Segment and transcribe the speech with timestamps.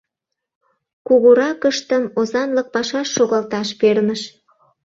[1.07, 4.21] Кугуракыштым озанлык пашаш шогалташ перныш.